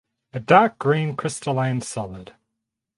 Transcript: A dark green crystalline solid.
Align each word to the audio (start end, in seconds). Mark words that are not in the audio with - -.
A 0.33 0.39
dark 0.39 0.79
green 0.79 1.15
crystalline 1.15 1.79
solid. 1.81 2.33